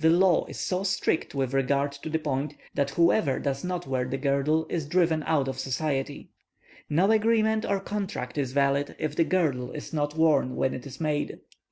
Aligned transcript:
The 0.00 0.10
law 0.10 0.44
is 0.46 0.58
so 0.58 0.82
strict 0.82 1.36
with 1.36 1.54
regard 1.54 1.92
to 1.92 2.08
the 2.10 2.18
point, 2.18 2.56
that 2.74 2.90
whoever 2.90 3.38
does 3.38 3.62
not 3.62 3.86
wear 3.86 4.04
the 4.08 4.16
girdle 4.18 4.66
is 4.68 4.88
driven 4.88 5.22
out 5.22 5.46
of 5.46 5.60
society. 5.60 6.30
No 6.90 7.08
agreement 7.12 7.64
or 7.64 7.78
contract 7.78 8.36
is 8.38 8.50
valid 8.50 8.96
if 8.98 9.14
the 9.14 9.22
girdle 9.22 9.70
is 9.70 9.92
not 9.92 10.16
worn 10.16 10.56
when 10.56 10.74
it 10.74 10.84
is 10.84 11.00
made. 11.00 11.38